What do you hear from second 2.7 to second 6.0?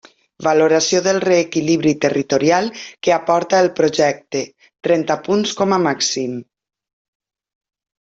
que aporta el projecte, trenta punts com a